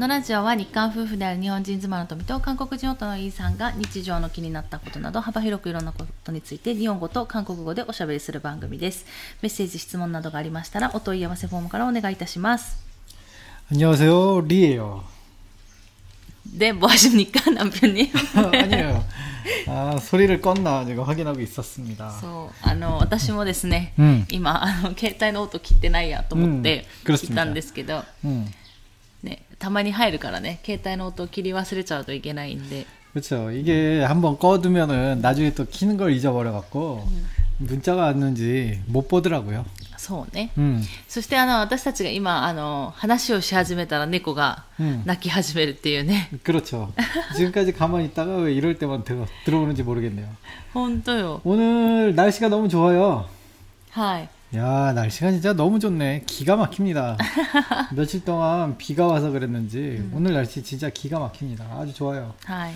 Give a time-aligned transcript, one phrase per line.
[0.00, 9.06] のラジオは日韓夫婦である日本人妻の富と韓国人夫のイーさんが日常の気になったことなど幅広くいろんなことについて日本語と韓国語でおしゃべりする番組です。
[9.40, 12.84] メッセージ、質問などがありましたらお問い合わせフォームからお願いいたします。
[13.72, 15.02] 안녕하세요, 리예요.
[16.56, 18.12] 네, 뭐 하십니까, 남편님?
[18.34, 19.04] 아니에요.
[19.68, 22.10] 아, 소리를 껐나 제가 확인하고 있었습니다.
[22.20, 28.52] そう、あの、私もですね、うん今、あの、携帯の音切ってないやと思ってうん聞いたんですけど、 음, ね、
[29.60, 33.50] たまに入るからね、携帯の音を切り忘れちゃうといけないんで、 그렇죠.
[33.50, 37.08] 이게 한번 꺼두면은 나중에 또 키는 걸 잊어버려갖고
[37.58, 39.64] 문자가 왔는지 못 보더라고요.
[39.96, 40.50] そうね。
[40.58, 46.28] 음, そしてあの、私たちが今、あの、話をし始めたら猫がうん泣き始めるっていうね。
[46.44, 46.92] 그렇죠.
[47.36, 50.28] 지금까지 가만히 있다가 왜 이럴 때만 들어, 들어오는지 모르겠네요.
[50.74, 51.40] 本当よ。
[51.44, 53.24] 오늘 날씨가 너무 좋아요.
[53.90, 54.28] はい。
[54.53, 56.27] 야 날씨가 진짜 너무 좋 네.
[56.27, 57.15] 기가 막힙니 다.
[57.95, 59.95] 며칠 동안 비가 와서 그랬는 지.
[60.03, 60.11] 음.
[60.11, 61.63] 오늘 날씨 진짜 기가 막힙니 다.
[61.71, 62.35] 아주 좋아 요.
[62.43, 62.75] はい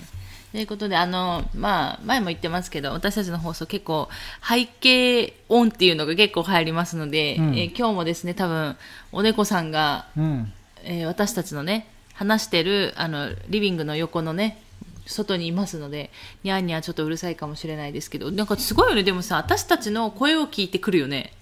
[0.55, 4.07] ということで、あの、まあ、前も言ってますけど、私たちの放送結構、
[4.41, 8.77] 背景音っていうのが結構入りますので、うん、えー、今日もですね、多分、
[9.11, 10.53] お猫さんが、うん、
[10.85, 14.61] えー、私たちのね、話してる、あの、リビングの横のね、
[15.05, 16.09] 外にいますので、
[16.45, 21.33] にゃんにゃんちょっとうるさいかもしれないですけど、なんかすごいよね、でもさ、私たちの声を聞いてくるよね。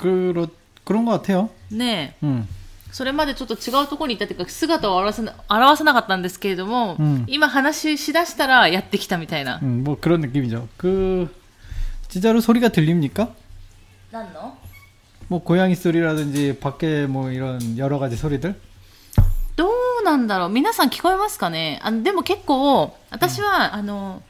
[0.00, 0.48] 그렇,
[0.84, 1.50] 그런 것 같아요.
[1.70, 2.26] ねえ。
[2.26, 2.48] 음.
[2.92, 9.58] それまでちょっと違うところにいたっていうか、姿を表せな表せなかったんですけれども、うん今話しだしたらやってきたみたいな。
[9.62, 10.68] 음, 뭐 그런 느낌이죠.
[10.78, 11.28] 그
[12.08, 13.34] 진짜로 소리가 들립니까?
[14.12, 14.56] 何の
[15.28, 18.54] 뭐 고양이 소리라든지 밖에 뭐 이런 여러 가지 소리들?
[19.56, 19.68] ど
[20.00, 24.22] うなんだろう皆さん聞こえますかねあのでも結構、私は、あの、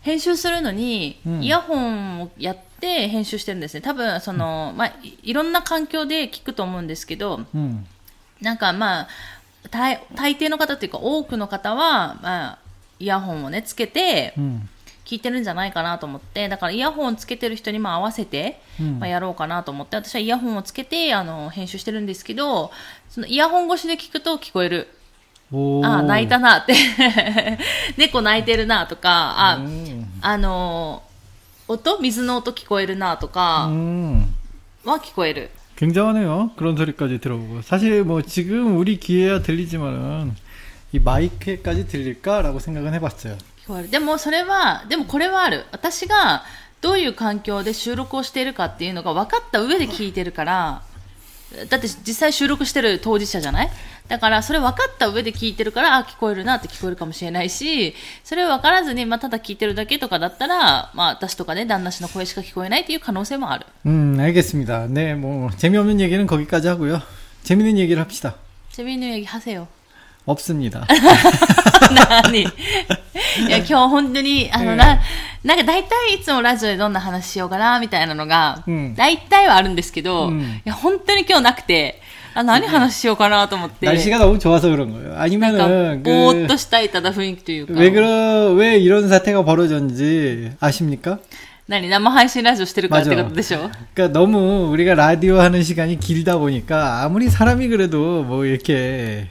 [0.00, 3.81] 編集するのに、うんイヤホンをやっ で編集してるんですね。
[3.81, 7.85] 多分その、まあ、いろんな環境で聞くと思うんですけど、うん、
[8.41, 9.07] なんかまあ
[9.71, 12.59] 大大抵の方というか多くの方は、まあ、
[12.99, 14.33] イヤホンをねつけて
[15.05, 22.71] 聞いてるんじゃないかなと思って、だからイヤホンつけてる人にも合わせて、うん、まあ、やろうかなと思って私はイヤホンをつけてあの編集してるんですけど
[23.09, 24.87] そのイヤホン越しで聞くと聞こえる。
[25.83, 26.75] ああ泣いたなって。
[27.97, 29.59] 猫泣いてるなとかあ、
[30.21, 31.08] あのー
[31.68, 34.26] 音水の音聞こえるなとか 음.
[34.84, 35.50] は聞こえる。
[35.76, 36.52] 굉장하네요.
[36.56, 37.62] 그런 소리까지 들어보고.
[37.62, 40.34] 사실 뭐 지금 우리 귀에야 들리지만은
[40.92, 43.36] 이 마이크에까지 들릴까라고 생각은 해봤어요.
[43.64, 43.90] 聞こえる。
[43.90, 45.64] でもそれは、でもこれはある。
[45.72, 46.44] 私が
[46.80, 50.82] どういう環境で収録をしているかっていうのが分かった上で聞いてるから、
[51.68, 53.70] だって実際収録してる当事者じゃない
[54.08, 63.66] だからそれ分かった上で聞いてるから、あ、聞こえるなって聞こえるかもしれないし、それ分からずに、まあ、ただ聞いてるだけとかだったら、まあ、私とかね、旦那氏の声しか聞こえないっていう可能性もある。
[63.86, 64.88] 음, 알겠습니다.
[64.88, 67.00] 네, 뭐 재미없는 얘기는 거기까지 하고요.
[67.44, 68.34] 재밌는 얘기를 합시다.
[68.72, 69.68] 재미있는 얘기 하세요.
[70.28, 70.86] 없습니다.
[71.94, 72.46] 何い
[73.48, 75.00] や、今日本当に、あの、な、
[75.42, 82.00] なんか大体いつもラジオでどんな話しようかな、みたいなのが、うん大体はあるんですけど、うんいや、本当に今日なくて、
[82.34, 85.10] あ、何話しようかなと思って、 날씨가 너무 좋아서 그런 거예요.
[85.10, 91.18] なんか、 아니면은 ぼーっ 그 としたいただ雰囲気というか、 왜 그러 왜 이런 사태가 벌어졌는지 아십니까?
[91.68, 99.28] 何、生配信ラジオしてるからってことでしょ 그러니까 너무 우리가 라디오 하는 시간이 길다 보니까 아무리 사람이 그래도 뭐 이렇게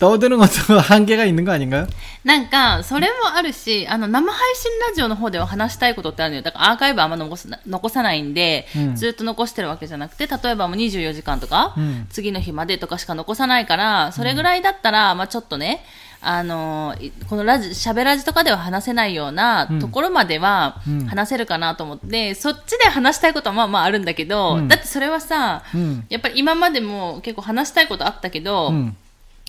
[0.00, 1.86] 떠드는 것도 한계가 있는 거 아닌가요?
[2.22, 6.42] なんか、それもあるし、あの、生配信ラジオの方では話したいことってあるのよ。
[6.42, 15.82] だからアーカイブあんま残すな残さないんで、うんずっと残してるわけじゃなくて、例えばもう24時間とか、うん次の日までとかしか残さないから、それぐらいだったら、まあちょっとね、
[16.20, 26.02] あの、いこのラジ、喋ラジとかでは話せないようなうんところまではうん話せるかなと思って、そっちで話したいことはまあまああるんだけど、うんだってそれはさ、 음.
[26.10, 28.94] やっぱり今までも結構話したいことあったけど、 음.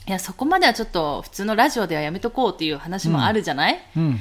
[0.06, 4.20] いやそこまではちょっと普通のラジオではやめとこうっていう話もあるじゃない、うん。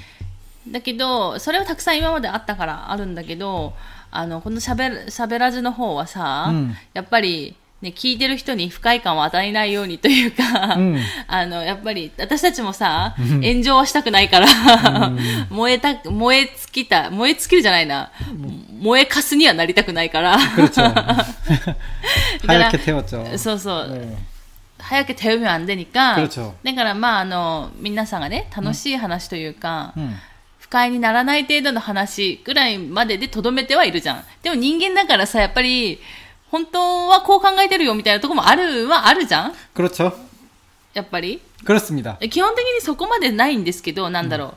[0.65, 3.73] うん、だけどそれはたくさん今まであったからあるんだけど
[4.11, 10.77] あのこのしゃべしゃべらずの方はさ、うん、やっぱり、ね、聞いてる人に不快感を与えないようにというか、
[11.27, 15.11] あのやっぱり私たちもさ、炎上はしたくないから
[15.49, 16.53] 燃えた燃え尽
[16.83, 18.11] きた燃え尽きるじゃないな、
[18.81, 20.37] 燃えかすにはなりたくないから。
[23.37, 24.17] そう そう、
[24.80, 24.84] 네.
[24.84, 26.52] 早く手をあんでにか、 그렇죠.
[26.62, 30.14] だからまあ、あの、皆さんがね、楽しい話というか、 음.
[30.58, 34.24] 不快にならない程度の話ぐらいまででとどめてはいるじゃん。
[34.42, 36.00] でも人間だからさ、やっぱり、
[36.50, 40.12] 本当はこう考えてるよみたいなとこもあるはあるじゃん 그렇죠.
[40.94, 41.40] やっぱり。
[41.64, 42.16] 그렇습니다.
[42.28, 44.54] 基本的にそこまでないんですけど、なんだろう。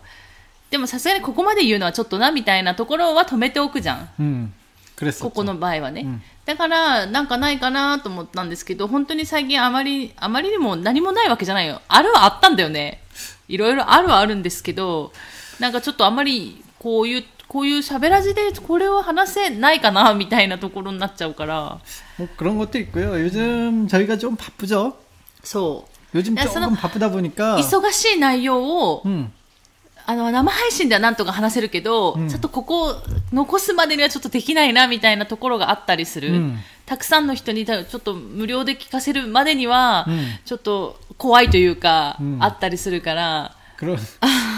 [0.71, 4.09] でもさすがにここまで言うのはちょっとなみたいなところは止めておくじゃん。
[4.19, 4.53] 음.
[4.97, 6.01] 그랬었죠 ここの場合はね。
[6.01, 11.81] うん だから、なんかないかなと思ったんですけど、本当に最近あまり、あまりにも何もないわけじゃないよ。
[11.87, 13.01] あるはあったんだよね。
[13.47, 15.11] いろいろあるはあるんですけど、
[15.59, 21.79] なんかちょっとあまり、こういう、こういう喋らじでこれを話せないかなみたいなところになっちゃうから。
[22.17, 23.19] 뭐 그런 것도 있고요.
[23.19, 24.93] 요즘 저희가 좀 바쁘죠.
[25.43, 27.11] そ 요즘 야, 조금 서너- 바쁘다 う。
[27.11, 29.31] 보니까 忙しい内容を、 음,
[30.05, 32.95] あの、生配信ではなんとか話せるけど、うんちょっとここ
[33.31, 36.33] 残すまでにはちょっとできないなみたいなところがあったりする。
[36.33, 43.95] うんたくさんの人にたちょっと無料で聞かせるまでには、うんちょっと怖いというか、うんあったりするから、 그런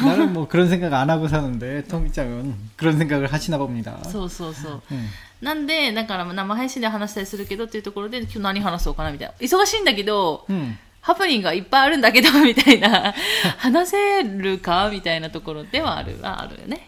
[0.05, 3.97] 나는 뭐 그런 생각 안 하고 사는데 통기장은 그런 생각을 하시나 봅니다.
[4.09, 4.81] そうそうそう。
[4.91, 5.09] 음.
[5.41, 9.33] なんで、だから生配信で話したりするけどっていうところで、今日何話そうかなみたいな。
[9.39, 10.77] 忙しいんだけど、 음.
[11.05, 13.13] ハプニングがいっぱいあるんだけど、みたいな、
[13.57, 16.87] 話せるかみたいなところではある、はあるよね。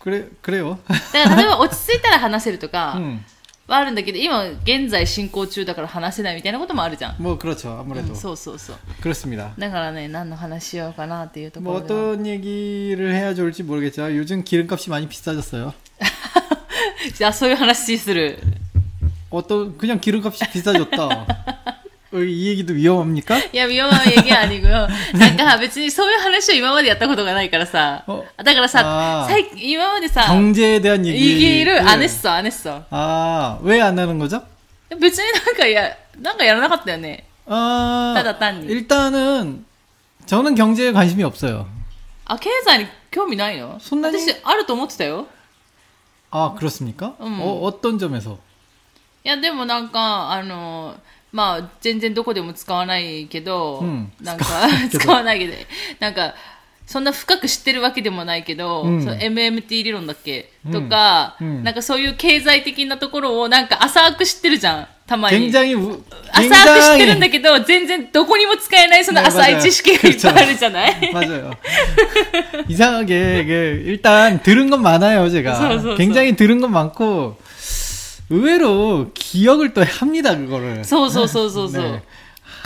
[0.00, 0.78] 그래 그래요.
[1.12, 3.20] だから例えば落ち着いたら話せるとか、 음.
[3.66, 7.16] はあるんだけど、今現在進行中だから話せないみたいなこともあるじゃん。
[7.18, 7.70] 뭐 그렇죠.
[7.70, 8.76] う 아무래도 んそうそうそう。
[9.02, 9.52] 그렇습니다.
[9.58, 12.00] だからね、何の話しようかなっていうと 뭐 ころでは。
[12.12, 15.72] 어떤 얘기를 해야 좋을지 모르겠지만 요즘 기름값이 많이 비싸졌어요.
[17.16, 18.38] じゃあそういう話する。
[19.30, 21.26] 어떤 그냥 기름값이 비싸졌다.
[22.12, 23.38] 어, 이 얘기도 위험합니까?
[23.52, 24.86] いや、妙な얘기 아니고요。
[25.18, 28.04] なんか別にそういう話を今までやったことがないからさ。
[28.06, 31.32] おだからさあ、ー最近今までさ、 경제에 대한 얘기.
[31.32, 32.84] 얘기를 안 했어, 안 했어.
[32.90, 34.42] 아, 왜 안 하는 거죠?
[35.00, 37.24] 別になんかや、なんかやらなかったよね。
[37.46, 38.70] 아, 따다 딴 일.
[38.70, 39.64] 일단은
[40.26, 41.66] 저는 경제에 관심이 없어요.
[42.26, 45.26] あ、経済に興味ないのそんなに私、あると思ってたよ。
[46.30, 47.16] 아, 그렇습니까?
[47.20, 47.40] 음.
[47.40, 48.38] 어, 어떤 점에서?
[49.24, 50.94] いや、でもなんか、あの、
[51.32, 55.52] まあ、全然どこでも使わないけど、うんなんか使わな いけ、ど使わないけど、
[56.00, 56.34] なんか、
[56.86, 65.38] そんな深く知ってるわけでもないけど、うんその MMT 理論だっけ、うんとか、うんなんかそういう経済的なところをなんか浅く知ってるじゃん、たまに。
[65.50, 66.00] 굉장히 우-
[66.32, 71.50] 浅く知ってるんだけど、全然どこにも使えないその浅い知識がいっぱいあるじゃない 맞아요.
[72.68, 75.54] 이상하게 이게 일단 들은 건 많아요, 제가.
[75.54, 77.36] 서, 서, 굉장히 들은 건 많고
[78.29, 80.83] 의외로 기억을 또 합니다 그거를.
[80.83, 81.81] 소소소소소.
[81.81, 82.01] 네.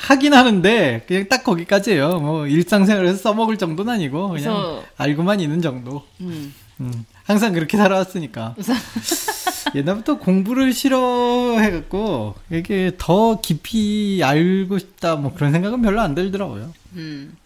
[0.04, 2.20] 하긴 하는데 그냥 딱 거기까지예요.
[2.20, 4.84] 뭐 일상생활에서 써먹을 정도는 아니고 그냥 그래서...
[4.98, 6.04] 알고만 있는 정도.
[6.22, 6.54] 음.
[6.82, 7.06] 음.
[7.24, 8.56] 항상 그렇게 살아왔으니까.
[9.76, 16.74] 옛날부터 공부를 싫어해갖고 이게 더 깊이 알고 싶다 뭐 그런 생각은 별로 안 들더라고요.
[16.96, 17.38] 음.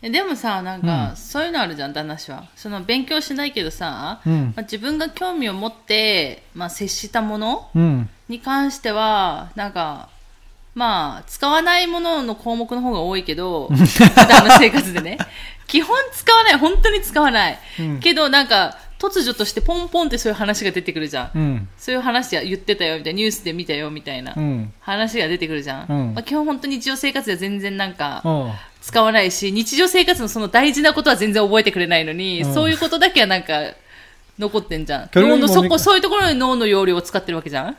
[0.00, 2.44] でもさなんか、そういうのあるじゃん旦那氏は。
[2.54, 4.52] その勉強しないけどさ、うん。
[4.54, 7.70] まあ、自分が興味を持って、まあ、接したもの
[8.28, 10.08] に関してはなんか
[10.74, 13.74] まあ使わないものの項目の方が多いけど普
[14.14, 15.18] 段の生活でね。
[15.66, 16.58] 基本使わない。
[16.58, 18.00] 本当に使わない、うん。
[18.00, 21.68] けどなんか突如としてポンポンってそういう話が出てくるじゃん、うん。
[21.76, 23.16] そういう話や言ってたよみたいな。
[23.18, 24.34] ニュースで見たよみたいな
[24.80, 26.14] 話が出てくるじゃん、うん。
[26.14, 28.22] まあ、基本本当に日常生活では全然なんか
[28.87, 33.61] 使わないし、日常生活のその大事なことは全然覚えてくれないのに、うんそういうことだけはなんか、
[34.37, 35.07] 残ってんじゃん。
[35.09, 37.77] 결론이 脳のそ 뭡니까 こ、そういうところに脳の容量を使ってるわけじゃん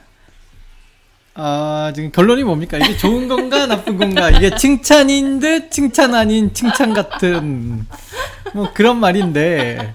[1.36, 2.78] 아 지금 결론이 뭡니까?
[2.78, 4.30] 이게 좋은 건가 나쁜 건가?
[4.30, 7.88] 이게 칭찬인 듯 칭찬 아닌 칭찬 같은
[8.54, 9.94] 뭐 그런 말인데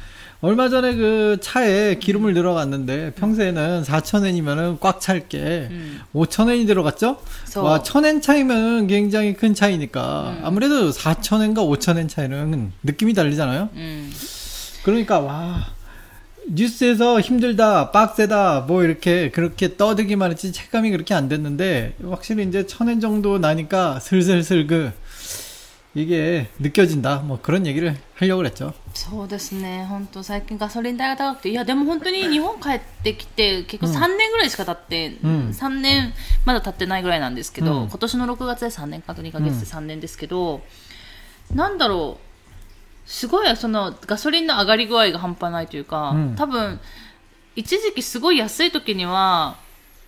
[0.41, 5.37] 얼마 전에 그 차에 기름을 들어갔는데 평소에는 4,000엔이면은 꽉 찰게
[5.69, 5.99] 음.
[6.15, 7.17] 5,000엔이 들어갔죠?
[7.45, 10.41] 서- 와, 1,000엔 차이면 굉장히 큰 차이니까 음.
[10.45, 13.69] 아무래도 4,000엔과 5,000엔 차이는 느낌이 다르잖아요.
[13.75, 14.11] うん。
[14.83, 15.67] 그러니까 와
[16.47, 22.99] 뉴스에서 힘들다 빡세다 뭐 이렇게 그렇게 떠들기만 했지 체감이 그렇게 안 됐는데 확실히 이제 천엔
[22.99, 24.91] 정도 나니까 슬슬슬 그
[25.96, 36.12] 이게 느껴진다 뭐 그런 얘기를 하려고 그랬죠 そうですね、本当最近ガソリン代が高くて、いや、でも本当に日本帰ってきて、結構3年ぐらいしか経って、うん3年
[36.44, 40.62] まだ経ってないぐらいなんですけど、うん今年の6月で3年かと2ヶ月で3年ですけど、
[41.54, 42.18] なんだろ
[43.06, 46.78] う、すごいそのガソリンの上がり具合が半端ないというか、うん多分、
[47.54, 49.56] 一時期すごい安い時には、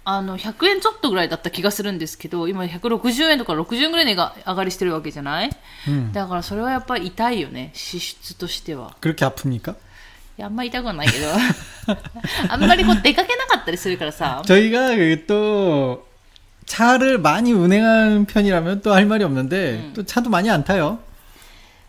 [0.04, 5.50] あの、100円ちょっとぐらいだった気がするんですけど、今160円とか60円ぐらいにが上がりしてるわけじゃない
[5.86, 6.12] 음.
[6.12, 8.96] だからそれはやっぱり痛いよね、支出としては。
[9.00, 9.72] 그렇게 아픕니까?
[9.72, 11.26] いやあんまり痛くはないけど
[12.48, 16.06] あんまりこう出かけなかったりするからさ 저희가 그또
[16.64, 21.00] 차를 많이 운행하는 편이라면 또 할 말이 없는데 또 차도 많이 안 타요.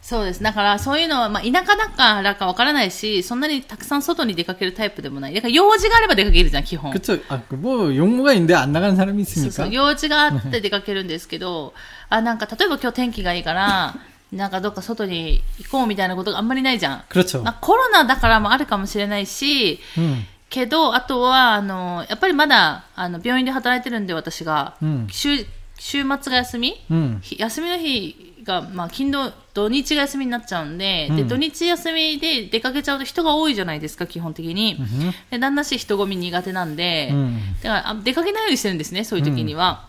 [0.03, 0.41] そうです。
[0.41, 5.34] だから、そういうのは、まあ、田舎だからかわからないし、そんなにたくさん外に出かけるタイプでもない。
[5.34, 6.91] だから、用事があれば出かけるじゃん、基本。
[6.93, 7.17] 그쵸?
[7.27, 9.67] 아, 그뭐 용무가 있는데 안 나가는 사람이 そうそ 있습니까?
[9.69, 11.74] う用事があって出かけるんですけど、
[12.10, 13.96] あ、なんか、例えば今日天気がいいから、
[14.31, 17.03] なんかどっか外に行こうみたいなことがあんまりないじゃん。
[17.10, 17.43] 그렇죠.
[17.43, 24.75] まあ、コロナだからもあるかもしれないし、 음, けど、あとは、あの、やっぱりまだ、あの、病院で働いてるんで、私が。
[24.81, 25.46] うん週、
[25.81, 34.77] 週末が休み 음, ひ休みの日が、まあ、金土、 土日が休みになっちゃうんで、で、うん土日休みで出かけちゃうと人が多いじゃないですか、基本的に。
[34.79, 37.39] 음, で、旦那し人混み苦手なんで、 음.
[37.63, 39.88] だからあ、出かけないようにしてるんですね、そういう時には。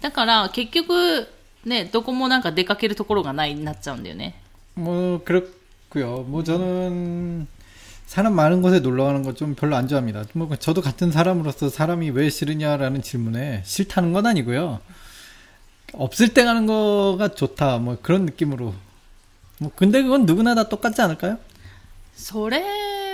[0.00, 1.28] だから、結局、
[1.64, 4.34] ね、どこもなんか出かけるところがないになっちゃうんだよね。
[4.74, 6.24] 뭐 그렇고요.
[6.28, 7.46] 뭐 저는
[8.06, 10.24] 사람 많은 곳에 놀러 가는 거 좀 별로 안 좋아합니다.
[10.34, 14.80] 뭐 저도 같은 사람으로서 사람이 왜 싫으냐라는 질문에 싫다는 건 아니고요.
[15.94, 17.78] 없을 때 가는 거가 좋다.
[17.78, 18.74] 뭐 그런 느낌으로.
[19.60, 21.38] 뭐 근데 그건 누구나 다 똑같지 않을까요?
[22.16, 22.62] それ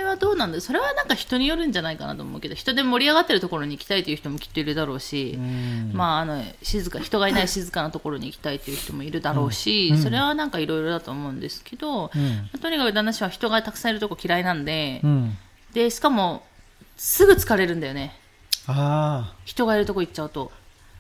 [0.05, 15.33] はどうなんだそれはなんか人によるんじゃないかなと思うけど、人で盛り上がってるところに行きたいという人もきっといるだろうし、 음, まあ、あの、静か、人がいない静かなところに行きたいという人もいるだろうし、うんそれはなんかいろいろだと思うんですけど、 음, とにかく旦那氏は人がたくさんいるとこ嫌いなんで、 음.
[15.73, 16.43] で、しかも、
[16.97, 18.19] すぐ疲れるんだよね。
[18.67, 20.53] 아 人がいるとこ行っちゃうと。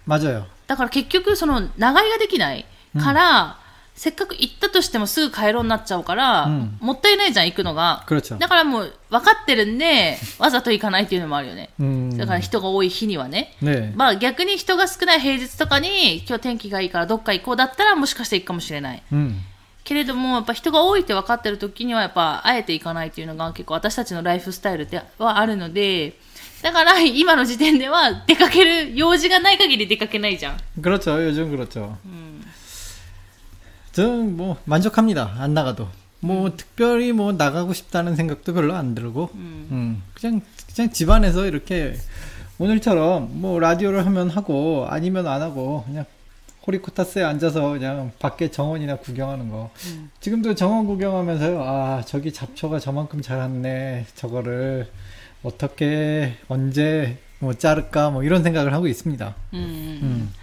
[0.06, 0.44] 맞아요.
[0.66, 2.64] だから結局、その、長居ができない
[2.99, 3.58] から、
[3.94, 8.04] せっかく行ったとしてもすぐ帰ろうになっちゃうから、うんもったいないじゃん、行くのが。
[8.06, 8.38] 그렇죠.
[8.38, 11.68] だからもう、分かってるんで、 わざと行かないっていうのもあるよね。
[11.78, 13.54] 음, だから人が多い日にはね。
[13.62, 13.94] 네.
[13.94, 19.02] まあ逆に人が少ない平日とかに、今日天気がいいからどっか行こうだったらもしかして行くかもしれない。
[19.12, 19.37] 음,
[19.84, 26.14] けれども、やっぱ人が多いって分かってる時にはやっぱあえて行かないっていうのが結構私たちのライフスタイルではあるので、
[26.62, 30.56] だから今の時点では出かける用事がない限り出かけないじゃん。
[30.80, 31.20] 그렇죠.
[31.22, 31.96] 요즘 그렇죠.
[32.04, 32.43] うん。
[33.95, 35.35] 저는 뭐 만족합니다.
[35.37, 35.87] 안 나가도.
[36.19, 39.67] 뭐 특별히 뭐 나가고 싶다는 생각도 별로 안 들고, 음.
[39.71, 40.41] 음, 그냥
[40.75, 41.95] 그냥 집안에서 이렇게
[42.57, 46.03] 오늘처럼 뭐 라디오를 하면 하고 아니면 안 하고 그냥
[46.67, 49.71] 호리코타스에 앉아서 그냥 밖에 정원이나 구경하는 거.
[49.85, 50.09] 음.
[50.19, 51.63] 지금도 정원 구경하면서요.
[51.63, 54.07] 아 저기 잡초가 저만큼 자랐네.
[54.15, 54.91] 저거를
[55.41, 59.35] 어떻게 언제 뭐 자를까 뭐 이런 생각을 하고 있습니다.
[59.53, 59.59] うん。
[59.59, 60.33] 음.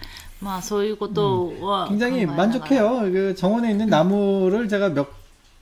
[0.42, 3.12] まあそういうことは、 굉장히 考えながら 만족해요.
[3.12, 5.08] 그 정원에 있는 나무를 제가 몇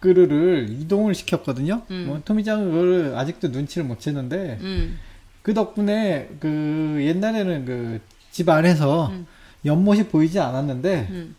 [0.01, 1.81] 그루를 이동을 시켰거든요.
[1.91, 2.05] 음.
[2.07, 4.99] 뭐 토미짱은 그거를 아직도 눈치를 못 채는데 うん。
[5.41, 8.01] 그 덕분에 그 옛날에는 그
[8.31, 9.25] 집 안에서 음.
[9.65, 11.35] 연못이 보이지 않았는데 うん。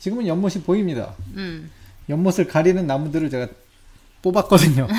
[0.00, 1.14] 지금은 연못이 보입니다.
[1.36, 1.70] うん。
[2.08, 3.48] 연못을 가리는 나무들을 제가
[4.22, 4.88] 뽑았거든요.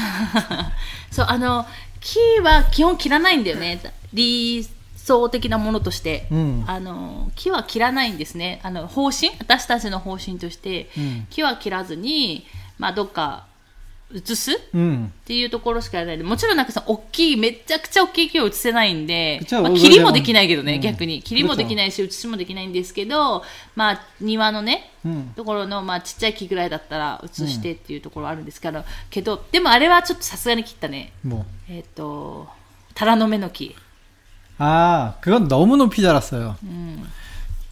[1.10, 1.65] そう、あの、
[2.00, 3.79] 木は基本切らないんだよね。
[4.13, 4.63] 理
[5.04, 8.61] 想的なものとして、うん、あの木は切らないんですね。
[8.62, 9.32] あの方針？
[9.38, 12.46] 私たちの方針として、うん、木は切らずに、
[12.78, 13.46] まあ、どっか
[14.14, 14.56] 移す、っ
[15.25, 16.23] ていうところしかやらない。
[16.23, 21.23] もちろんなんかその大きいめちゃくちゃ大きい木を移せないんで、まあ、切りもできないけどね、逆に。
[21.23, 23.42] 切りもできないし移しもできないんですけど、
[23.76, 24.90] まあ、庭のね、
[25.37, 31.12] ところの、まあ、ちっちゃい木ぐらいだったら移してっていうところあるんですけど,、けどでもあれはちょっとさすがに切ったね。
[31.68, 32.49] えっ、ー、と
[32.94, 33.76] タラの芽の木。
[34.58, 36.55] 아, 그건 너무 높이 자랐어요.
[36.63, 37.08] うん。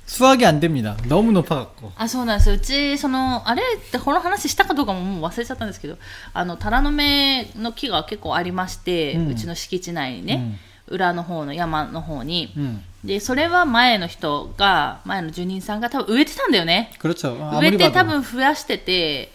[0.06, 0.96] 수확이 안 됩니다.
[1.10, 1.92] 너무 높아갖고.
[1.98, 2.56] あ、そうなんですよ。
[2.56, 5.98] うち、その、あれってこの話したかどうかももう忘れちゃったんですけど、
[6.34, 12.54] あの、タラの芽の木が結構ありまして、ううんちの敷地内にね、裏の方の山の方に。
[12.56, 12.80] 음.
[13.04, 16.90] で、それは前の人が、前の住人さんが多分植えてたんだよね。
[17.00, 17.34] 그렇죠.
[17.60, 17.92] 植え 아무리 て 봐도.
[17.92, 19.32] 多分増やしてて、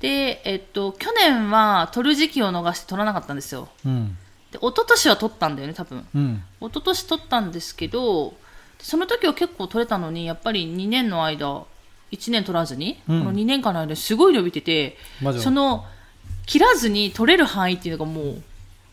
[0.00, 3.68] で、えっと、去年は取る時期を逃して取らなかったんですよ。
[3.86, 4.16] 음.
[4.53, 8.35] で一昨年は取ったんだよね多分、うん、一昨年とったんですけど
[8.79, 11.63] その時は結構取れたのにやっぱり2年の間
[12.11, 14.97] 1年取らずに、うん、この2年間の間すごい伸びてて
[15.39, 15.85] その
[16.45, 18.43] 切らずに取れる範囲っていうのがもう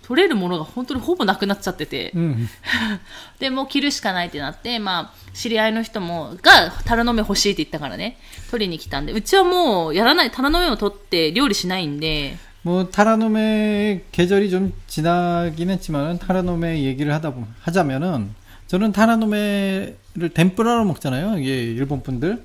[0.02, 2.49] 取れるものが本当にほぼなくなっちゃってて、うん、
[3.38, 8.19] でもう切るしかないってなって、まあ、知り合いの人もが樽の芽欲しいって言ったからね
[8.50, 18.35] 取りに来たんでうちはもうやらない樽の芽を取って料理しないんで 뭐 타라노메 계절이 좀 지나긴 했지만은 타라노메 얘기를 하다 하자면은
[18.67, 21.38] 저는 타라노메를 덴뿌라로 먹잖아요.
[21.38, 22.45] 이게 일본 분들.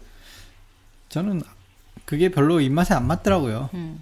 [1.10, 1.41] 저는
[2.05, 3.69] 그게 별로 입맛에 안 맞더라고요.
[3.74, 4.01] 음.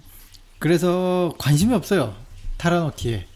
[0.58, 2.14] 그래서 관심이 없어요.
[2.56, 3.26] 타라노키에.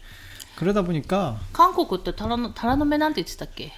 [0.55, 3.71] 그러다 보니까 한국 때 타라노 타라노메한테 있었다 게.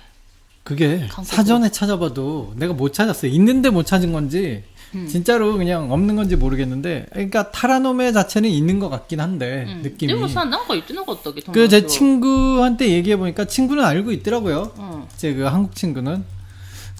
[0.64, 3.32] 그게 사전에 찾아봐도 내가 못 찾았어요.
[3.32, 4.64] 있는데 못 찾은 건지
[4.95, 5.07] 음.
[5.09, 10.07] 진짜로 그냥 없는 건지 모르겠는데, 그러니까 타라노메 자체는 있는 것 같긴 한데 うん 느낌이.
[10.07, 14.73] でもさなんか言ってなかったっけ 그 제 友達は 친구한테 얘기해 보니까 친구는 알고 있더라고요.
[14.79, 16.25] うん 제 그 한국 친구는.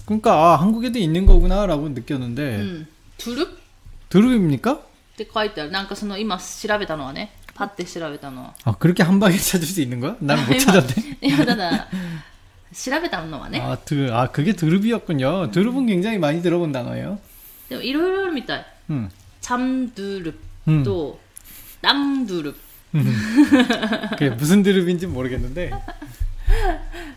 [0.05, 3.45] 그러니까 아, 한국에도 있는 거구나라고 느꼈는데 うんトゥルっ
[4.09, 4.79] 드룹입니까?
[5.17, 10.15] て書いてあるなんかその今調べたのはねパッて調べたのは 아 그렇게 한 방에 찾을 수 있는 거야?
[10.21, 11.17] 난 못 찾았네.
[11.21, 11.87] いやただ
[12.73, 15.51] 調べたのはね 아, 드, 아 그게 드룹이었군요.
[15.51, 17.17] 드룹은 굉장히 많이 들어본 단어예요.
[17.71, 19.09] でもいろいろあるみたい 음.
[19.41, 20.83] チャンドゥル 음.
[20.83, 21.19] と
[21.81, 22.55] ランドゥル
[24.11, 25.71] 그게 무슨 드룹인지 모르겠는데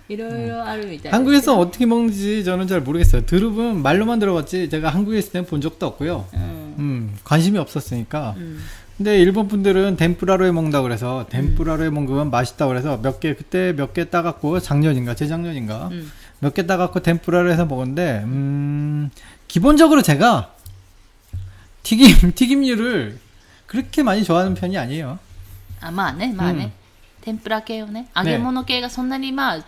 [0.09, 3.25] いろいろあるみたいです 한국에서 어떻게 먹는지 저는 잘 모르겠어요.
[3.27, 6.27] 드룹은 말로만 들어봤지 제가 한국에 있을 때는 본 적도 없고요.
[6.35, 6.41] うん
[6.79, 8.35] 음, 관심이 없었으니까.
[8.37, 8.59] うん
[8.99, 13.73] 근데 일본 분들은 덴뿌라로 해 먹는다 그래서 덴뿌라로 해 먹으면 맛있다 그래서 몇 개 그때
[13.75, 19.11] 몇 개 따갖고 작년인가 재작년인가 うん 몇 개 따갖고 덴뿌라로 해서 먹었는데 음
[19.55, 20.55] 기본적으로 제가
[21.83, 23.19] 튀김 튀김류를
[23.67, 25.19] 그렇게 많이 좋아하는 편이 아니에요.
[25.81, 26.73] あまあねまあね、
[27.23, 29.65] 天ぷら系をね揚げ物系がそんなにまあ好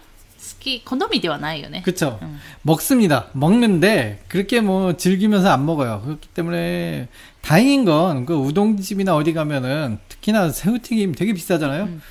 [0.61, 2.19] き好みではないよね 그쵸?
[2.21, 2.39] 음.
[2.63, 3.29] 먹습니다.
[3.33, 6.03] 먹는데 그렇게 뭐 즐기면서 안 먹어요.
[6.05, 7.09] 그렇기 때문에
[7.41, 11.85] 다행인 건 그 우동집이나 어디 가면은 특히나 새우튀김 되게 비싸잖아요.
[11.85, 12.03] 음.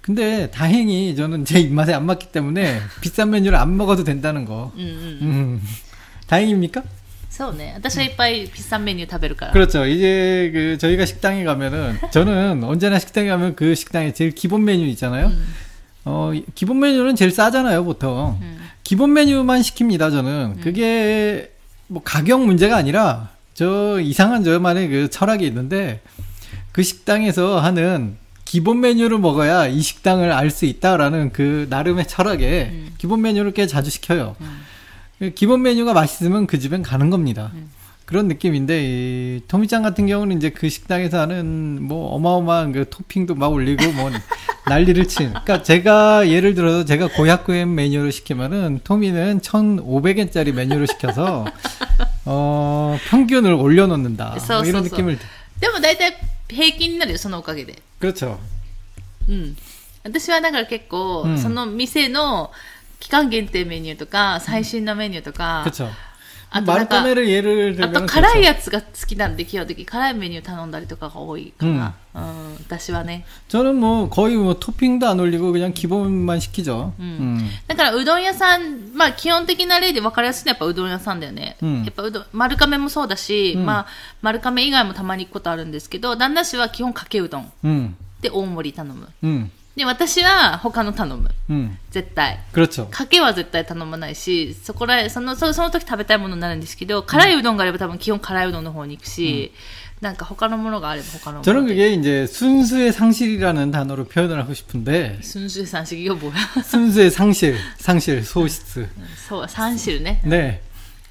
[0.00, 4.72] 근데 다행히 저는 제 입맛에 안 맞기 때문에 비싼 메뉴를 안 먹어도 된다는 거.
[4.74, 5.62] うんうん 음.
[6.32, 6.82] 다행입니까?
[7.30, 9.86] そうね私はいっぱいピッツァメニュー食べるから 그렇죠.
[9.86, 15.26] 이제 그 저희가 식당에 가면은 저는 언제나 식당에 가면 그 식당에 제일 기본 메뉴 있잖아요.
[15.26, 15.44] うん
[16.04, 18.38] 어, 기본 메뉴는 제일 싸잖아요, 보통.
[18.40, 20.60] うん 기본 메뉴만 시킵니다, 저는.
[20.62, 21.52] 그게
[21.86, 26.00] 뭐 가격 문제가 아니라 저 이상한 저만의 그 철학이 있는데
[26.72, 28.16] 그 식당에서 하는
[28.46, 32.94] 기본 메뉴를 먹어야 이 식당을 알 수 있다라는 그 나름의 철학에 음.
[32.96, 34.36] 기본 메뉴를 꽤 자주 시켜요.
[34.40, 34.60] 음.
[35.22, 37.50] 그 기본 메뉴가 맛있으면 그 집엔 가는 겁니다.
[37.54, 37.70] 음.
[38.08, 43.52] 그런 느낌인데 이 토미짱 같은 경우는 이제 그 식당에서 하는 뭐 어마어마한 그 토핑도 막
[43.52, 44.10] 올리고 뭐
[44.66, 45.28] 난리를 친.
[45.28, 51.44] 그러니까 제가 예를 들어서 제가 고야쿠엔 메뉴를 시키면은 토미는 1,500엔짜리 메뉴를 시켜서
[52.24, 54.30] 어 평균을 올려놓는다.
[54.30, 54.96] 뭐 써, 이런 써, 써.
[54.96, 55.18] 느낌을
[55.60, 56.16] でも大体
[56.48, 58.38] 平均になるよそのおかげで 그렇죠.
[59.28, 59.56] うん
[60.04, 62.50] 私はだから結構、うんその店の
[63.02, 65.88] 期間限定メニューとか最新のメニューとか、 그렇죠.
[66.50, 68.42] あとなんか 마르카메를 예를 あ 들면 と辛い 그렇죠.
[68.42, 76.94] やつが好きなんで基本的に辛いメニュー頼んだりとかが多いかな、うん私はね 저는 뭐 거의 뭐 토핑도 안 올리고 그냥 기본만 시키죠.
[76.98, 77.38] 음.
[77.38, 77.50] 음.
[77.68, 81.58] だからうどん屋さん、まあ基本的な例で分かりやすいのはやっぱうどん屋さんだよね。
[81.62, 83.86] うんやっぱうどん、丸亀もそうだし、うんまあ
[84.22, 87.94] 丸亀以外もたまに行くことあるんですけど、旦那氏は基本かけうどん 음.
[88.22, 89.08] で大盛り頼む。
[89.22, 89.50] 음.
[89.76, 91.30] で、私は他の頼む。
[91.50, 91.76] 음.
[91.90, 92.40] 絶対。
[92.52, 92.86] 그렇죠.
[92.90, 99.52] かけは絶対頼まないし、そこらへん、その、そその時食べたいものになるんですけど、辛いうどんがあれば多分基本辛いうどんの方に行くし、
[100.00, 106.34] なんか他のものがあれば他のもの 저는 그게 이제 순수의 상실이라는 단어로 표현을 하고 싶은데 순수산식이가 뭐야?
[106.64, 108.88] 순수의 상실, 상실, 소시스.
[109.28, 110.20] そう、三汁ね。
[110.24, 110.60] 네.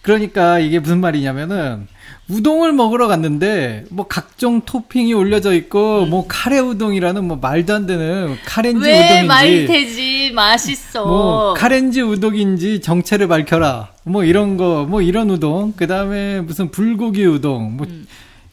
[0.02, 1.86] 그러니까 이게 무슨 말이냐면은
[2.28, 8.36] 우동을 먹으러 갔는데 뭐 각종 토핑이 올려져 있고 뭐 카레 우동이라는 뭐 말도 안 되는
[8.44, 10.32] 카렌지 왜 우동인지 말태지?
[10.34, 11.04] 맛있어.
[11.06, 13.90] 뭐 카렌지 우동인지 정체를 밝혀라.
[14.04, 15.72] 뭐 이런 거 뭐 이런 우동.
[15.76, 17.76] 그 다음에 무슨 불고기 우동.
[17.76, 17.86] 뭐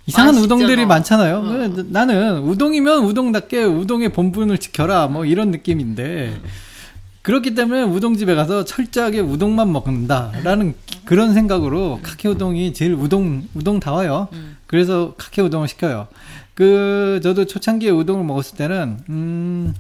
[0.06, 0.56] 이상한 맛있잖아.
[0.56, 1.36] 우동들이 많잖아요.
[1.38, 1.42] 어.
[1.42, 5.08] 그 나는 우동이면 우동답게 우동의 본분을 지켜라.
[5.08, 6.34] 뭐 이런 느낌인데
[7.22, 10.74] 그렇기 때문에 우동집에 가서 철저하게 우동만 먹는다라는
[11.06, 12.02] 그런 생각으로 음.
[12.02, 14.28] 카케 우동이 제일 우동 우동 다와요.
[14.34, 14.58] 음.
[14.68, 16.08] 그래서 카케 우동을 시켜요.
[16.54, 19.74] 그 저도 초창기에 우동을 먹었을 때는 음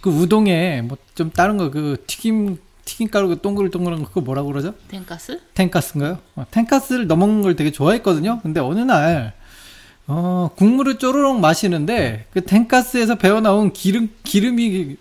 [0.00, 4.72] 그 우동에 뭐 좀 다른 거 그 튀김 튀김가루 그 동글동글한 거 그거 뭐라고 그러죠?
[4.86, 5.40] 텐카스?
[5.54, 6.18] 텐카스인가요?
[6.36, 8.38] 어, 텐카스를 넣어먹는 걸 되게 좋아했거든요.
[8.42, 9.32] 근데 어느 날
[10.06, 12.30] 어, 국물을 쪼르륵 마시는데 음.
[12.32, 14.96] 그 텐카스에서 배어나온 기름 기름이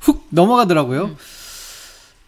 [0.00, 1.04] 훅 넘어가더라고요.
[1.04, 1.16] 음.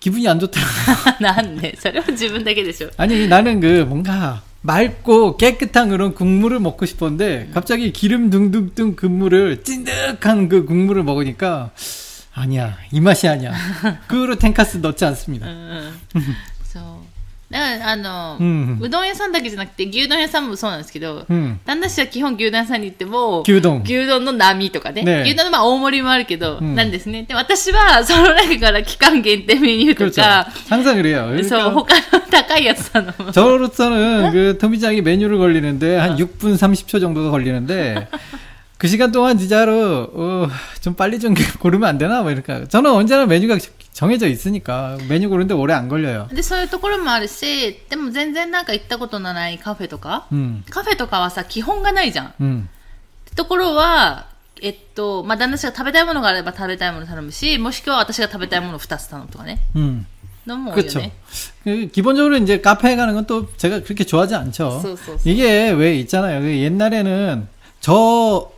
[0.00, 1.16] 기분이 안 좋더라고요.
[1.20, 2.88] 난, 네, 새로운 기분 되게 되죠.
[2.96, 7.50] 아니, 나는 그, 뭔가, 맑고 깨끗한 그런 국물을 먹고 싶었는데, 음.
[7.52, 11.70] 갑자기 기름 둥둥둥 국물을, 찐득한 그 국물을 먹으니까,
[12.32, 13.52] 아니야, 이 맛이 아니야.
[14.06, 15.46] 그로 텐카스 넣지 않습니다.
[15.46, 16.00] 음.
[17.47, 21.59] んそうだからあの、うんうどん屋さんだけじゃなくて牛丼屋さんもそうなんですけど、 음.
[21.65, 23.83] 旦那氏は基本牛丼屋さんに行っても牛丼。
[23.85, 30.21] 牛丼の波とかねね牛丼のまあ大盛りもあるけど、うんなんですねで私はその中から期間限定メニューと 그렇죠.
[30.23, 31.27] か 항상 그래요.
[31.47, 38.07] そう 그러니까 他の高いやつ頼む 저로서는 그 토미짱이 메뉴를 걸리는데 한 6분 30초 정도가 걸리는데
[38.77, 40.47] 그 시간 동안 진짜로 어,
[40.81, 43.57] 좀 빨리 좀 고르면 안 되나 뭐 이러니까 저는 언제나 메뉴가
[43.93, 46.27] 정해져 있으니까 메뉴 고르는데 오래 안 걸려요.
[46.33, 52.33] で、そういうところもあるし、でも全然なんか行ったことのないカフェとか、 음, カフェとかはさ、基本がないじゃん。
[52.41, 52.67] 음,
[53.35, 54.25] ところは、
[54.61, 59.59] えっと、まあ、旦那氏が食べたいものがあれば食べたいもの頼むし、もしくは私が食べたいものを2つ頼むとかね。
[59.75, 60.05] 음.
[60.45, 60.99] のも多いよ 그렇죠.
[60.99, 61.11] ね。
[61.63, 64.81] 그 기본적으로 이제 카페에 가는 건 또 제가 그렇게 좋아하지 않죠.
[64.81, 65.19] 쏘, 쏘, 쏘.
[65.23, 66.41] 이게 왜 있잖아요.
[66.41, 67.47] 그 옛날에는
[67.79, 68.51] 저,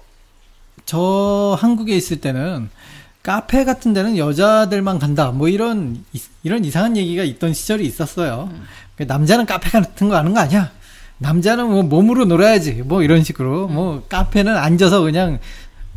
[0.90, 2.68] 저 한국에 있을 때는
[3.22, 5.30] 카페 같은 데는 여자들만 간다.
[5.30, 8.50] 뭐 이런, 이- 이런 이상한 얘기가 있던 시절이 있었어요.
[8.96, 10.72] 그 남자는 카페 같은 거 하는 거 아니야.
[11.18, 12.82] 남자는 뭐 몸으로 놀아야지.
[12.84, 13.68] 뭐 이런 식으로.
[13.68, 15.38] 뭐 카페는 앉아서 그냥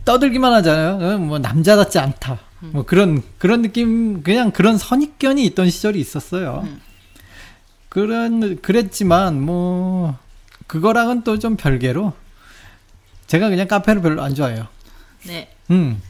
[0.06, 1.16] 떠들기만 하잖아요.
[1.16, 2.38] 어, 뭐 남자답지 않다.
[2.60, 6.68] 뭐 그런 그런 느낌 그냥 그런 선입견이 있던 시절이 있었어요.
[7.90, 10.18] 그런 그랬지만 뭐
[10.68, 12.14] 그거랑은 또 좀 별개로
[13.26, 14.68] 제가 그냥 카페를 별로 안 좋아해요.
[15.27, 15.55] ね。
[15.71, 16.01] 음.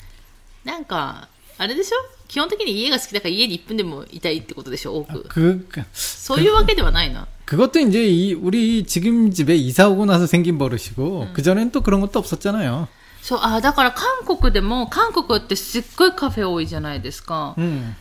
[0.65, 1.97] なんか、あれでしょ
[2.29, 5.25] 基本的に家が好きだから家に1分でもいたいってことでしょ多く。
[5.29, 7.27] 그, 그 そういうわけではないな。
[7.47, 12.01] 그것도 이제 이 우리 지금 집에 이사 오고 나서 생긴 버릇이고 그 전엔 또 그런
[12.03, 12.89] 것도 없었잖아요.
[13.23, 17.55] そう、あ、だから韓国でも、韓国ってすっごいカフェ多いじゃないですか。
[17.57, 17.95] 음.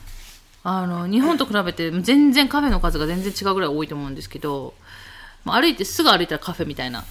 [0.64, 4.74] あの、日本と比べて全然カフェの数が全然違うぐらい多いと思うんですけど、
[5.46, 7.06] まあ歩いてすぐ歩いたらカフェみたいな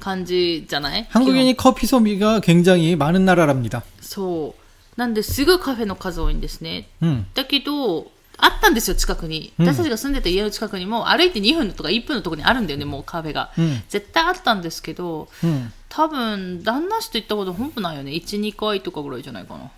[0.00, 3.82] 感じじゃない 한국인이 커피 소비가 굉장히 많은 나라랍니다.
[4.00, 5.00] そう。
[5.00, 6.88] なんで、すぐカフェの数多いんですね。
[7.02, 7.24] 음.
[7.34, 9.52] だけど、あったんですよ、近くに。
[9.58, 13.50] うん私たちが住んでた家の近くにも、歩いて2分とか1分のところにあるんだよね、もうカフェが。
[13.56, 15.70] うん絶対あったんですけど、 음.
[15.88, 18.12] 多分、旦那氏と行ったことほんとないよね。
[18.12, 19.70] 1、2回とかぐらいじゃないかな。